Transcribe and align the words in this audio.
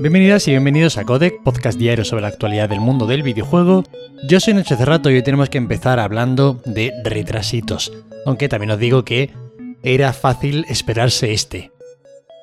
Bienvenidas 0.00 0.48
y 0.48 0.52
bienvenidos 0.52 0.96
a 0.96 1.04
Codec, 1.04 1.42
podcast 1.42 1.78
diario 1.78 2.06
sobre 2.06 2.22
la 2.22 2.28
actualidad 2.28 2.70
del 2.70 2.80
mundo 2.80 3.06
del 3.06 3.22
videojuego. 3.22 3.84
Yo 4.26 4.40
soy 4.40 4.54
Nacho 4.54 4.74
Cerrato 4.74 5.10
y 5.10 5.16
hoy 5.16 5.22
tenemos 5.22 5.50
que 5.50 5.58
empezar 5.58 6.00
hablando 6.00 6.62
de 6.64 6.90
retrasitos, 7.04 7.92
aunque 8.24 8.48
también 8.48 8.70
os 8.70 8.78
digo 8.78 9.04
que 9.04 9.30
era 9.82 10.14
fácil 10.14 10.64
esperarse 10.70 11.34
este. 11.34 11.70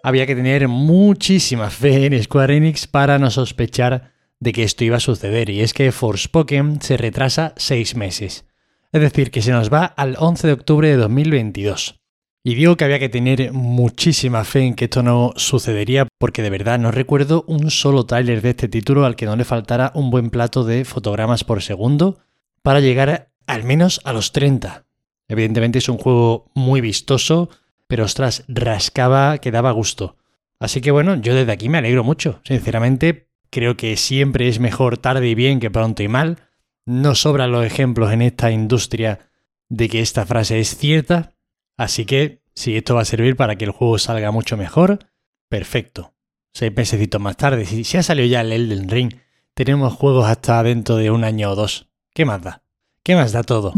Había 0.03 0.27
que 0.27 0.35
tener 0.35 0.67
muchísima 0.67 1.71
fe 1.71 2.05
en 2.05 2.21
Square 2.21 2.57
Enix 2.57 2.85
para 2.85 3.17
no 3.17 3.31
sospechar 3.31 4.11
de 4.39 4.53
que 4.53 4.61
esto 4.61 4.83
iba 4.83 4.97
a 4.97 4.99
suceder, 4.99 5.49
y 5.49 5.61
es 5.61 5.73
que 5.73 5.91
Forspoken 5.91 6.79
se 6.83 6.95
retrasa 6.95 7.55
6 7.57 7.95
meses. 7.95 8.45
Es 8.91 9.01
decir, 9.01 9.31
que 9.31 9.41
se 9.41 9.51
nos 9.51 9.73
va 9.73 9.83
al 9.83 10.15
11 10.19 10.45
de 10.45 10.53
octubre 10.53 10.87
de 10.89 10.97
2022. 10.97 11.99
Y 12.47 12.55
digo 12.55 12.77
que 12.77 12.85
había 12.85 12.97
que 12.97 13.09
tener 13.09 13.51
muchísima 13.51 14.45
fe 14.45 14.61
en 14.61 14.75
que 14.75 14.85
esto 14.85 15.03
no 15.03 15.33
sucedería 15.35 16.07
porque 16.17 16.41
de 16.41 16.49
verdad 16.49 16.79
no 16.79 16.91
recuerdo 16.91 17.43
un 17.45 17.69
solo 17.69 18.05
tráiler 18.05 18.41
de 18.41 18.51
este 18.51 18.69
título 18.69 19.03
al 19.03 19.17
que 19.17 19.25
no 19.25 19.35
le 19.35 19.43
faltara 19.43 19.91
un 19.95 20.11
buen 20.11 20.29
plato 20.29 20.63
de 20.63 20.85
fotogramas 20.85 21.43
por 21.43 21.61
segundo 21.61 22.19
para 22.61 22.79
llegar 22.79 23.31
al 23.47 23.65
menos 23.65 23.99
a 24.05 24.13
los 24.13 24.31
30. 24.31 24.85
Evidentemente 25.27 25.79
es 25.79 25.89
un 25.89 25.97
juego 25.97 26.49
muy 26.53 26.79
vistoso, 26.79 27.49
pero 27.85 28.05
ostras, 28.05 28.45
rascaba 28.47 29.39
que 29.39 29.51
daba 29.51 29.71
gusto. 29.71 30.15
Así 30.57 30.79
que 30.79 30.91
bueno, 30.91 31.15
yo 31.17 31.35
desde 31.35 31.51
aquí 31.51 31.67
me 31.67 31.79
alegro 31.79 32.05
mucho. 32.05 32.39
Sinceramente, 32.45 33.27
creo 33.49 33.75
que 33.75 33.97
siempre 33.97 34.47
es 34.47 34.61
mejor 34.61 34.97
tarde 34.97 35.27
y 35.27 35.35
bien 35.35 35.59
que 35.59 35.69
pronto 35.69 36.01
y 36.01 36.07
mal. 36.07 36.37
No 36.85 37.13
sobran 37.13 37.51
los 37.51 37.65
ejemplos 37.65 38.13
en 38.13 38.21
esta 38.21 38.51
industria 38.51 39.27
de 39.67 39.89
que 39.89 39.99
esta 39.99 40.25
frase 40.25 40.61
es 40.61 40.77
cierta, 40.77 41.33
Así 41.77 42.05
que, 42.05 42.41
si 42.55 42.75
esto 42.75 42.95
va 42.95 43.01
a 43.01 43.05
servir 43.05 43.35
para 43.35 43.55
que 43.55 43.65
el 43.65 43.71
juego 43.71 43.99
salga 43.99 44.31
mucho 44.31 44.57
mejor, 44.57 44.99
perfecto. 45.47 46.13
Seis 46.53 46.73
meses 46.75 47.07
más 47.19 47.37
tarde, 47.37 47.65
si, 47.65 47.97
ha 47.97 48.03
salido 48.03 48.27
ya 48.27 48.41
el 48.41 48.51
Elden 48.51 48.89
Ring, 48.89 49.13
tenemos 49.53 49.93
juegos 49.93 50.27
hasta 50.27 50.63
dentro 50.63 50.95
de 50.95 51.11
un 51.11 51.23
año 51.23 51.51
o 51.51 51.55
dos. 51.55 51.87
¿Qué 52.15 52.25
más 52.25 52.41
da? 52.41 52.63
¿Qué 53.03 53.15
más 53.15 53.31
da 53.31 53.43
todo? 53.43 53.73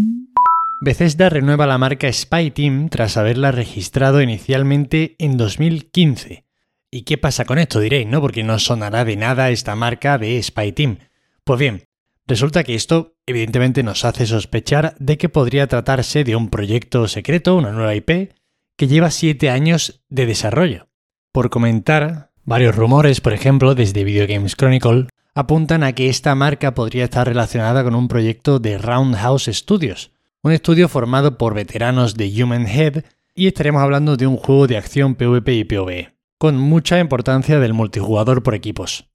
Bethesda 0.82 1.28
renueva 1.28 1.68
la 1.68 1.78
marca 1.78 2.12
Spy 2.12 2.52
Team 2.52 2.88
tras 2.88 3.18
haberla 3.18 3.52
registrado 3.52 4.22
inicialmente 4.22 5.18
en 5.20 5.36
2015. 5.36 6.46
¿Y 6.90 7.02
qué 7.02 7.18
pasa 7.18 7.44
con 7.44 7.60
esto? 7.60 7.82
Diréis, 7.82 8.08
¿no? 8.08 8.22
Porque 8.22 8.44
no 8.44 8.58
sonará 8.60 9.04
de 9.04 9.18
nada 9.18 9.50
esta 9.50 9.76
marca 9.76 10.18
de 10.18 10.42
Spy 10.42 10.72
Team. 10.72 11.00
Pues 11.44 11.60
bien, 11.60 11.84
Resulta 12.30 12.64
que 12.64 12.76
esto 12.76 13.16
evidentemente 13.26 13.82
nos 13.82 14.06
hace 14.06 14.28
sospechar 14.28 14.94
de 15.00 15.18
que 15.18 15.30
podría 15.30 15.66
tratarse 15.66 16.24
de 16.24 16.36
un 16.36 16.50
proyecto 16.50 17.08
secreto, 17.08 17.56
una 17.56 17.72
nueva 17.72 17.96
IP, 17.96 18.34
que 18.78 18.88
lleva 18.88 19.10
7 19.10 19.50
años 19.50 20.04
de 20.10 20.28
desarrollo. 20.28 20.90
Por 21.32 21.50
comentar, 21.50 22.30
varios 22.44 22.76
rumores, 22.76 23.20
por 23.20 23.34
ejemplo, 23.34 23.74
desde 23.74 24.04
Video 24.04 24.28
Games 24.28 24.56
Chronicle, 24.56 25.08
apuntan 25.34 25.82
a 25.82 25.94
que 25.94 26.08
esta 26.08 26.36
marca 26.36 26.76
podría 26.76 27.06
estar 27.06 27.28
relacionada 27.28 27.84
con 27.84 27.96
un 27.96 28.08
proyecto 28.08 28.60
de 28.60 28.78
Roundhouse 28.78 29.50
Studios, 29.52 30.12
un 30.44 30.52
estudio 30.52 30.88
formado 30.88 31.36
por 31.40 31.56
veteranos 31.56 32.14
de 32.14 32.44
Human 32.44 32.68
Head, 32.68 33.06
y 33.34 33.48
estaremos 33.48 33.82
hablando 33.82 34.18
de 34.18 34.28
un 34.28 34.38
juego 34.38 34.68
de 34.68 34.78
acción 34.78 35.16
PvP 35.16 35.56
y 35.56 35.64
PvE, 35.64 36.14
con 36.38 36.60
mucha 36.60 37.00
importancia 37.00 37.60
del 37.60 37.74
multijugador 37.74 38.44
por 38.44 38.54
equipos. 38.54 39.10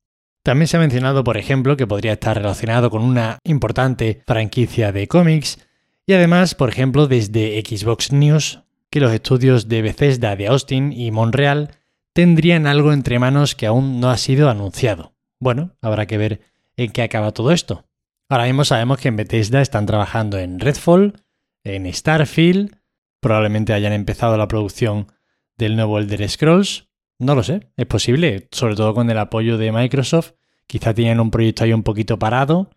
También 0.45 0.69
se 0.69 0.77
ha 0.77 0.81
mencionado, 0.81 1.25
por 1.25 1.39
ejemplo, 1.39 1.75
que 1.79 1.87
podría 1.87 2.13
estar 2.13 2.37
relacionado 2.37 2.91
con 2.91 3.03
una 3.03 3.39
importante 3.45 4.23
franquicia 4.27 4.93
de 4.93 5.09
cómics 5.09 5.59
y 6.07 6.13
además, 6.13 6.55
por 6.55 6.69
ejemplo, 6.69 7.07
desde 7.07 7.63
Xbox 7.63 8.13
News, 8.13 8.61
que 8.91 9.01
los 9.01 9.11
estudios 9.11 9.69
de 9.69 9.81
Bethesda 9.81 10.37
de 10.37 10.49
Austin 10.49 10.93
y 10.93 11.11
Montreal 11.11 11.71
tendrían 12.13 12.67
algo 12.67 12.93
entre 12.93 13.19
manos 13.19 13.55
que 13.55 13.67
aún 13.67 14.01
no 14.01 14.11
ha 14.11 14.19
sido 14.19 14.51
anunciado. 14.51 15.15
Bueno, 15.41 15.71
habrá 15.81 16.05
que 16.05 16.19
ver 16.19 16.41
en 16.77 16.93
qué 16.93 17.01
acaba 17.01 17.33
todo 17.33 17.51
esto. 17.51 17.87
Ahora 18.29 18.45
mismo 18.45 18.67
sabemos 18.67 18.99
que 18.99 19.09
en 19.09 19.17
Bethesda 19.17 19.63
están 19.63 19.87
trabajando 19.87 20.39
en 20.39 20.61
Redfall, 20.61 21.25
en 21.65 21.91
Starfield, 21.91 22.77
probablemente 23.19 23.73
hayan 23.73 23.95
empezado 23.95 24.37
la 24.37 24.47
producción 24.47 25.11
del 25.57 25.75
nuevo 25.75 25.99
Elder 25.99 26.29
Scrolls, 26.29 26.87
no 27.19 27.35
lo 27.35 27.43
sé, 27.43 27.69
es 27.77 27.87
posible, 27.87 28.49
sobre 28.51 28.75
todo 28.75 28.95
con 28.95 29.09
el 29.11 29.19
apoyo 29.19 29.59
de 29.59 29.73
Microsoft. 29.73 30.33
Quizá 30.67 30.95
tienen 30.95 31.21
un 31.21 31.31
proyecto 31.31 31.65
ahí 31.65 31.73
un 31.73 31.83
poquito 31.83 32.19
parado 32.19 32.71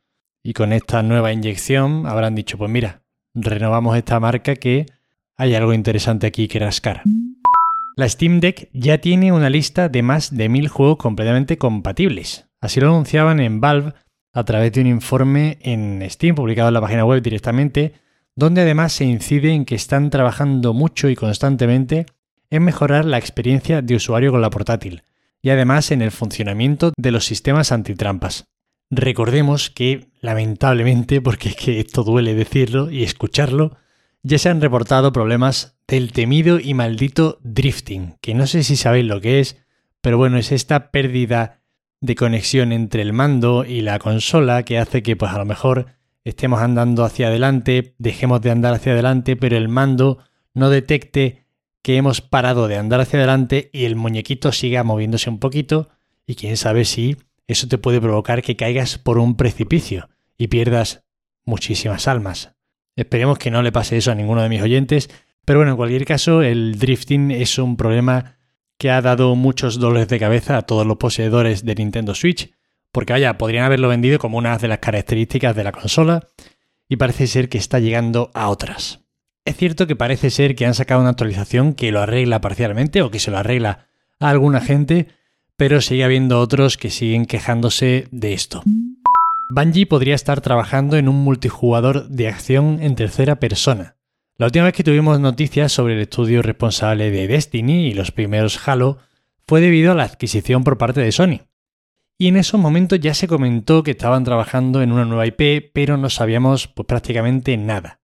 y 0.44 0.54
con 0.54 0.74
esta 0.74 1.02
nueva 1.04 1.34
inyección 1.34 2.06
habrán 2.06 2.36
dicho, 2.36 2.58
pues 2.58 2.70
mira, 2.70 3.02
renovamos 3.34 3.98
esta 3.98 4.20
marca 4.20 4.56
que 4.56 4.86
hay 5.36 5.56
algo 5.56 5.74
interesante 5.74 6.28
aquí 6.28 6.48
que 6.48 6.60
rascar. 6.60 7.04
La 7.96 8.08
Steam 8.08 8.40
Deck 8.40 8.70
ya 8.74 9.00
tiene 9.00 9.32
una 9.32 9.50
lista 9.50 9.90
de 9.90 10.04
más 10.04 10.36
de 10.36 10.50
mil 10.50 10.68
juegos 10.68 10.98
completamente 10.98 11.58
compatibles. 11.58 12.48
Así 12.62 12.80
lo 12.80 12.88
anunciaban 12.88 13.40
en 13.40 13.60
Valve 13.60 13.94
a 14.34 14.44
través 14.44 14.72
de 14.72 14.82
un 14.82 14.88
informe 14.88 15.58
en 15.62 16.08
Steam 16.10 16.36
publicado 16.36 16.68
en 16.68 16.76
la 16.76 16.82
página 16.82 17.06
web 17.06 17.24
directamente, 17.24 17.94
donde 18.36 18.62
además 18.62 18.94
se 18.94 19.06
incide 19.06 19.52
en 19.52 19.66
que 19.66 19.74
están 19.74 20.12
trabajando 20.12 20.74
mucho 20.74 21.10
y 21.10 21.16
constantemente 21.16 22.06
en 22.50 22.64
mejorar 22.64 23.06
la 23.06 23.18
experiencia 23.18 23.82
de 23.82 23.96
usuario 23.96 24.32
con 24.32 24.42
la 24.42 24.50
portátil 24.50 25.04
y 25.42 25.50
además 25.50 25.92
en 25.92 26.02
el 26.02 26.12
funcionamiento 26.12 26.92
de 26.98 27.12
los 27.12 27.26
sistemas 27.26 27.72
antitrampas. 27.72 28.46
Recordemos 28.90 29.70
que, 29.70 30.10
lamentablemente, 30.22 31.22
porque 31.22 31.50
es 31.50 31.56
que 31.56 31.80
esto 31.80 32.04
duele 32.04 32.34
decirlo 32.34 32.90
y 32.90 33.04
escucharlo, 33.04 33.78
ya 34.24 34.38
se 34.38 34.50
han 34.50 34.62
reportado 34.62 35.14
problemas 35.14 35.78
del 35.88 36.12
temido 36.12 36.60
y 36.60 36.74
maldito 36.74 37.40
drifting, 37.44 38.18
que 38.20 38.34
no 38.34 38.48
sé 38.48 38.64
si 38.64 38.76
sabéis 38.76 39.06
lo 39.06 39.22
que 39.22 39.40
es, 39.40 39.58
pero 40.02 40.18
bueno, 40.18 40.38
es 40.38 40.52
esta 40.52 40.92
pérdida 40.92 41.62
de 42.02 42.16
conexión 42.16 42.72
entre 42.72 43.02
el 43.02 43.14
mando 43.14 43.66
y 43.66 43.82
la 43.82 44.00
consola 44.00 44.64
que 44.64 44.80
hace 44.80 45.02
que 45.02 45.16
pues 45.16 45.32
a 45.32 45.38
lo 45.38 45.46
mejor 45.46 45.88
estemos 46.24 46.62
andando 46.62 47.06
hacia 47.06 47.28
adelante, 47.28 47.96
dejemos 47.98 48.42
de 48.42 48.52
andar 48.52 48.74
hacia 48.74 48.92
adelante, 48.92 49.36
pero 49.36 49.56
el 49.56 49.70
mando 49.70 50.20
no 50.54 50.70
detecte 50.70 51.47
que 51.88 51.96
hemos 51.96 52.20
parado 52.20 52.68
de 52.68 52.76
andar 52.76 53.00
hacia 53.00 53.18
adelante 53.18 53.70
y 53.72 53.86
el 53.86 53.96
muñequito 53.96 54.52
siga 54.52 54.84
moviéndose 54.84 55.30
un 55.30 55.40
poquito 55.40 55.88
y 56.26 56.36
quién 56.36 56.58
sabe 56.58 56.84
si 56.84 57.16
eso 57.48 57.70
te 57.70 57.78
puede 57.78 58.02
provocar 58.02 58.42
que 58.42 58.58
caigas 58.58 58.98
por 58.98 59.18
un 59.18 59.38
precipicio 59.38 60.10
y 60.38 60.48
pierdas 60.48 61.06
muchísimas 61.46 62.10
almas. 62.10 62.52
Esperemos 62.98 63.38
que 63.38 63.52
no 63.52 63.62
le 63.62 63.72
pase 63.72 63.96
eso 63.96 64.12
a 64.12 64.16
ninguno 64.16 64.42
de 64.42 64.50
mis 64.50 64.62
oyentes, 64.62 65.10
pero 65.46 65.60
bueno, 65.60 65.72
en 65.72 65.78
cualquier 65.78 66.04
caso, 66.04 66.42
el 66.42 66.78
drifting 66.78 67.32
es 67.32 67.58
un 67.58 67.78
problema 67.78 68.36
que 68.78 68.92
ha 68.92 69.02
dado 69.02 69.34
muchos 69.38 69.80
dolores 69.80 70.10
de 70.10 70.20
cabeza 70.20 70.58
a 70.58 70.64
todos 70.64 70.86
los 70.86 70.98
poseedores 70.98 71.64
de 71.64 71.76
Nintendo 71.76 72.14
Switch, 72.16 72.52
porque 72.92 73.14
vaya, 73.14 73.38
podrían 73.38 73.64
haberlo 73.64 73.88
vendido 73.88 74.20
como 74.20 74.38
una 74.38 74.58
de 74.58 74.68
las 74.68 74.80
características 74.80 75.56
de 75.56 75.64
la 75.64 75.72
consola, 75.72 76.28
y 76.90 76.98
parece 76.98 77.28
ser 77.28 77.48
que 77.48 77.58
está 77.58 77.80
llegando 77.80 78.30
a 78.34 78.50
otras. 78.50 79.07
Es 79.48 79.56
cierto 79.56 79.88
que 79.88 79.96
parece 79.96 80.30
ser 80.30 80.56
que 80.56 80.66
han 80.66 80.74
sacado 80.74 81.00
una 81.00 81.12
actualización 81.12 81.74
que 81.74 81.94
lo 81.94 82.02
arregla 82.02 82.42
parcialmente 82.42 83.02
o 83.02 83.12
que 83.12 83.20
se 83.20 83.32
lo 83.32 83.38
arregla 83.38 83.88
a 84.20 84.30
alguna 84.30 84.60
gente, 84.60 85.08
pero 85.56 85.80
sigue 85.80 86.04
habiendo 86.04 86.42
otros 86.42 86.76
que 86.76 86.90
siguen 86.90 87.26
quejándose 87.26 88.10
de 88.12 88.34
esto. 88.34 88.62
Bungie 89.50 89.86
podría 89.86 90.16
estar 90.16 90.42
trabajando 90.42 90.98
en 90.98 91.08
un 91.08 91.24
multijugador 91.24 92.10
de 92.10 92.28
acción 92.28 92.80
en 92.82 92.96
tercera 92.96 93.40
persona. 93.40 93.96
La 94.36 94.48
última 94.48 94.66
vez 94.66 94.74
que 94.74 94.84
tuvimos 94.84 95.18
noticias 95.22 95.72
sobre 95.72 95.94
el 95.94 96.02
estudio 96.02 96.42
responsable 96.42 97.10
de 97.10 97.30
Destiny 97.30 97.88
y 97.88 97.94
los 97.94 98.12
primeros 98.12 98.68
Halo 98.68 98.98
fue 99.48 99.62
debido 99.62 99.94
a 99.94 99.96
la 99.96 100.04
adquisición 100.04 100.66
por 100.66 100.78
parte 100.78 101.00
de 101.00 101.14
Sony. 101.14 101.40
Y 102.18 102.28
en 102.28 102.36
esos 102.36 102.60
momentos 102.60 103.00
ya 103.00 103.14
se 103.14 103.30
comentó 103.30 103.82
que 103.82 103.92
estaban 103.92 104.26
trabajando 104.26 104.82
en 104.82 104.92
una 104.92 105.06
nueva 105.06 105.26
IP, 105.26 105.72
pero 105.74 105.96
no 105.96 106.10
sabíamos 106.10 106.68
pues, 106.68 106.86
prácticamente 106.86 107.56
nada. 107.56 108.02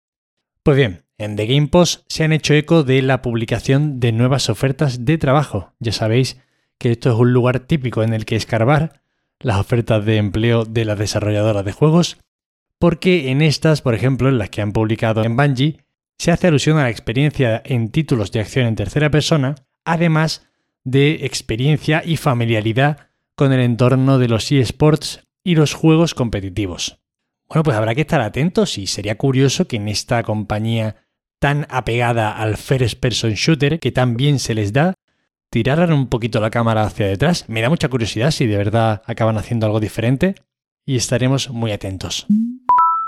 Pues 0.63 0.75
bien, 0.75 1.05
en 1.19 1.35
The 1.35 1.45
Game 1.45 1.67
Post 1.67 2.05
se 2.07 2.23
han 2.23 2.31
hecho 2.31 2.53
eco 2.53 2.83
de 2.83 3.01
la 3.01 3.21
publicación 3.21 3.99
de 3.99 4.11
nuevas 4.13 4.49
ofertas 4.49 5.05
de 5.05 5.17
trabajo. 5.17 5.73
Ya 5.79 5.91
sabéis 5.91 6.41
que 6.77 6.91
esto 6.91 7.11
es 7.11 7.15
un 7.15 7.33
lugar 7.33 7.59
típico 7.59 8.01
en 8.03 8.13
el 8.13 8.25
que 8.25 8.37
escarbar 8.37 9.01
las 9.39 9.59
ofertas 9.59 10.03
de 10.05 10.17
empleo 10.17 10.65
de 10.65 10.85
las 10.85 10.97
desarrolladoras 10.97 11.65
de 11.65 11.73
juegos, 11.73 12.17
porque 12.79 13.31
en 13.31 13.41
estas, 13.41 13.81
por 13.81 13.93
ejemplo, 13.93 14.29
en 14.29 14.37
las 14.37 14.49
que 14.49 14.61
han 14.61 14.71
publicado 14.71 15.23
en 15.23 15.35
Bungie, 15.35 15.83
se 16.17 16.31
hace 16.31 16.47
alusión 16.47 16.77
a 16.77 16.83
la 16.83 16.89
experiencia 16.89 17.61
en 17.65 17.89
títulos 17.89 18.31
de 18.31 18.39
acción 18.39 18.65
en 18.65 18.75
tercera 18.75 19.11
persona, 19.11 19.55
además 19.83 20.47
de 20.85 21.25
experiencia 21.25 22.01
y 22.05 22.15
familiaridad 22.15 23.09
con 23.35 23.51
el 23.51 23.59
entorno 23.59 24.19
de 24.19 24.29
los 24.29 24.51
eSports 24.51 25.27
y 25.43 25.55
los 25.55 25.73
juegos 25.73 26.13
competitivos. 26.13 26.99
Bueno, 27.49 27.63
pues 27.63 27.75
habrá 27.75 27.95
que 27.95 28.01
estar 28.01 28.21
atentos 28.21 28.77
y 28.77 28.87
sería 28.87 29.17
curioso 29.17 29.67
que 29.67 29.77
en 29.77 29.87
esta 29.87 30.23
compañía 30.23 31.08
tan 31.39 31.65
apegada 31.69 32.31
al 32.31 32.57
first 32.57 32.99
person 32.99 33.33
shooter 33.33 33.79
que 33.79 33.91
tan 33.91 34.17
bien 34.17 34.39
se 34.39 34.53
les 34.53 34.73
da, 34.73 34.93
tiraran 35.49 35.93
un 35.93 36.07
poquito 36.07 36.39
la 36.39 36.51
cámara 36.51 36.83
hacia 36.83 37.07
detrás. 37.07 37.45
Me 37.47 37.61
da 37.61 37.69
mucha 37.69 37.89
curiosidad 37.89 38.31
si 38.31 38.45
de 38.45 38.57
verdad 38.57 39.01
acaban 39.05 39.37
haciendo 39.37 39.65
algo 39.65 39.79
diferente 39.79 40.35
y 40.85 40.95
estaremos 40.97 41.49
muy 41.49 41.71
atentos. 41.71 42.27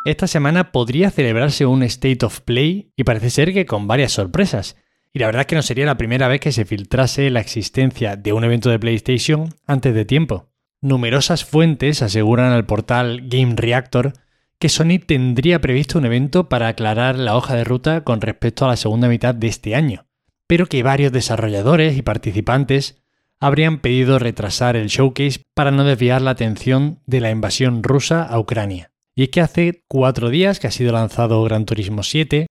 Esta 0.05 0.25
semana 0.25 0.71
podría 0.71 1.11
celebrarse 1.11 1.65
un 1.65 1.83
State 1.83 2.25
of 2.25 2.41
Play 2.41 2.91
y 2.95 3.03
parece 3.03 3.29
ser 3.29 3.53
que 3.53 3.67
con 3.67 3.87
varias 3.87 4.13
sorpresas. 4.13 4.77
Y 5.13 5.19
la 5.19 5.27
verdad 5.27 5.41
es 5.41 5.47
que 5.47 5.55
no 5.55 5.61
sería 5.61 5.85
la 5.85 5.97
primera 5.97 6.27
vez 6.27 6.39
que 6.39 6.51
se 6.51 6.65
filtrase 6.65 7.29
la 7.29 7.41
existencia 7.41 8.15
de 8.15 8.33
un 8.33 8.43
evento 8.43 8.69
de 8.69 8.79
PlayStation 8.79 9.53
antes 9.67 9.93
de 9.93 10.05
tiempo. 10.05 10.47
numerosas 10.83 11.45
fuentes 11.45 12.01
aseguran 12.01 12.51
al 12.51 12.65
portal 12.65 13.27
Game 13.27 13.53
Reactor 13.55 14.13
que 14.61 14.69
Sony 14.69 14.99
tendría 15.03 15.59
previsto 15.59 15.97
un 15.97 16.05
evento 16.05 16.47
para 16.47 16.67
aclarar 16.67 17.17
la 17.17 17.35
hoja 17.35 17.55
de 17.55 17.63
ruta 17.63 18.03
con 18.03 18.21
respecto 18.21 18.63
a 18.63 18.67
la 18.67 18.77
segunda 18.77 19.07
mitad 19.07 19.33
de 19.33 19.47
este 19.47 19.73
año, 19.73 20.05
pero 20.45 20.67
que 20.67 20.83
varios 20.83 21.11
desarrolladores 21.11 21.97
y 21.97 22.03
participantes 22.03 23.01
habrían 23.39 23.79
pedido 23.79 24.19
retrasar 24.19 24.75
el 24.75 24.87
showcase 24.87 25.41
para 25.55 25.71
no 25.71 25.83
desviar 25.83 26.21
la 26.21 26.29
atención 26.29 26.99
de 27.07 27.21
la 27.21 27.31
invasión 27.31 27.81
rusa 27.81 28.21
a 28.21 28.39
Ucrania. 28.39 28.91
Y 29.15 29.23
es 29.23 29.29
que 29.29 29.41
hace 29.41 29.83
cuatro 29.87 30.29
días 30.29 30.59
que 30.59 30.67
ha 30.67 30.71
sido 30.71 30.93
lanzado 30.93 31.43
Gran 31.43 31.65
Turismo 31.65 32.03
7, 32.03 32.45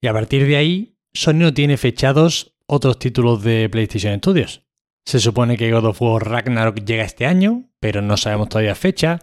y 0.00 0.06
a 0.08 0.12
partir 0.12 0.48
de 0.48 0.56
ahí 0.56 0.96
Sony 1.14 1.34
no 1.34 1.54
tiene 1.54 1.76
fechados 1.76 2.56
otros 2.66 2.98
títulos 2.98 3.44
de 3.44 3.68
PlayStation 3.70 4.18
Studios. 4.18 4.66
Se 5.06 5.20
supone 5.20 5.56
que 5.56 5.70
God 5.70 5.84
of 5.84 6.02
War 6.02 6.28
Ragnarok 6.28 6.84
llega 6.84 7.04
este 7.04 7.24
año, 7.24 7.70
pero 7.78 8.02
no 8.02 8.16
sabemos 8.16 8.48
todavía 8.48 8.74
fecha, 8.74 9.20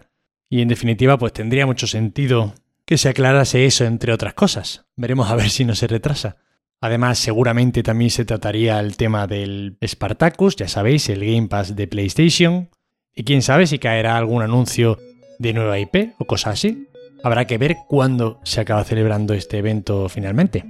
y 0.50 0.60
en 0.60 0.68
definitiva 0.68 1.16
pues 1.16 1.32
tendría 1.32 1.64
mucho 1.64 1.86
sentido 1.86 2.52
que 2.84 2.98
se 2.98 3.08
aclarase 3.08 3.64
eso 3.64 3.84
entre 3.84 4.12
otras 4.12 4.34
cosas. 4.34 4.84
Veremos 4.96 5.30
a 5.30 5.36
ver 5.36 5.48
si 5.48 5.64
no 5.64 5.76
se 5.76 5.86
retrasa. 5.86 6.36
Además, 6.80 7.18
seguramente 7.18 7.82
también 7.82 8.10
se 8.10 8.24
trataría 8.24 8.80
el 8.80 8.96
tema 8.96 9.26
del 9.26 9.76
Spartacus, 9.86 10.56
ya 10.56 10.66
sabéis, 10.66 11.08
el 11.08 11.24
Game 11.24 11.46
Pass 11.46 11.76
de 11.76 11.86
PlayStation. 11.86 12.68
Y 13.14 13.24
quién 13.24 13.42
sabe 13.42 13.66
si 13.66 13.78
caerá 13.78 14.16
algún 14.16 14.42
anuncio 14.42 14.98
de 15.38 15.52
nueva 15.52 15.78
IP 15.78 16.14
o 16.18 16.24
cosas 16.24 16.54
así. 16.54 16.88
Habrá 17.22 17.46
que 17.46 17.58
ver 17.58 17.76
cuándo 17.86 18.40
se 18.44 18.60
acaba 18.60 18.82
celebrando 18.82 19.34
este 19.34 19.58
evento 19.58 20.08
finalmente. 20.08 20.64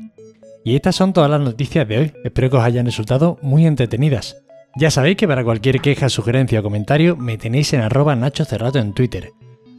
Y 0.64 0.74
estas 0.74 0.96
son 0.96 1.12
todas 1.12 1.30
las 1.30 1.40
noticias 1.40 1.88
de 1.88 1.98
hoy. 1.98 2.12
Espero 2.24 2.50
que 2.50 2.56
os 2.56 2.64
hayan 2.64 2.86
resultado 2.86 3.38
muy 3.40 3.66
entretenidas. 3.66 4.36
Ya 4.76 4.90
sabéis 4.90 5.16
que 5.16 5.28
para 5.28 5.44
cualquier 5.44 5.80
queja, 5.80 6.08
sugerencia 6.08 6.60
o 6.60 6.62
comentario 6.62 7.16
me 7.16 7.38
tenéis 7.38 7.72
en 7.72 7.80
arroba 7.80 8.14
Nacho 8.14 8.44
Cerrato 8.44 8.78
en 8.78 8.92
Twitter. 8.92 9.30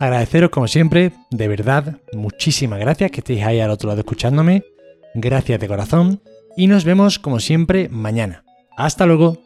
Agradeceros 0.01 0.49
como 0.49 0.67
siempre, 0.67 1.11
de 1.29 1.47
verdad, 1.47 1.97
muchísimas 2.11 2.79
gracias 2.79 3.11
que 3.11 3.19
estéis 3.19 3.43
ahí 3.43 3.59
al 3.59 3.69
otro 3.69 3.87
lado 3.87 3.99
escuchándome. 3.99 4.63
Gracias 5.13 5.59
de 5.59 5.67
corazón 5.67 6.23
y 6.57 6.65
nos 6.65 6.85
vemos 6.85 7.19
como 7.19 7.39
siempre 7.39 7.87
mañana. 7.87 8.43
Hasta 8.75 9.05
luego. 9.05 9.37